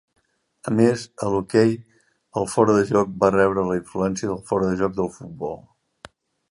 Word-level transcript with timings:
A 0.69 0.71
més, 0.77 1.03
a 1.25 1.29
l'hoquei, 1.33 1.75
el 2.41 2.49
fora 2.55 2.79
de 2.79 2.87
joc 2.93 3.13
va 3.25 3.33
rebre 3.37 3.69
la 3.69 3.79
influència 3.83 4.33
del 4.35 4.43
fora 4.53 4.73
de 4.73 4.83
joc 4.85 5.01
del 5.01 5.17
futbol. 5.21 5.59